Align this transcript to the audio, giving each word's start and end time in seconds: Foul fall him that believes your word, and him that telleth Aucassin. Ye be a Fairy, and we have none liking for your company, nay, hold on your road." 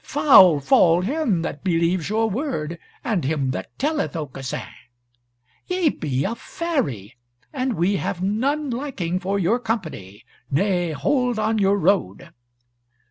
Foul 0.03 0.59
fall 0.59 1.01
him 1.01 1.43
that 1.43 1.63
believes 1.63 2.09
your 2.09 2.27
word, 2.27 2.79
and 3.03 3.23
him 3.23 3.51
that 3.51 3.77
telleth 3.77 4.15
Aucassin. 4.15 4.65
Ye 5.67 5.89
be 5.89 6.23
a 6.23 6.33
Fairy, 6.33 7.15
and 7.53 7.73
we 7.73 7.97
have 7.97 8.19
none 8.19 8.71
liking 8.71 9.19
for 9.19 9.37
your 9.37 9.59
company, 9.59 10.23
nay, 10.49 10.91
hold 10.93 11.37
on 11.37 11.59
your 11.59 11.77
road." 11.77 12.29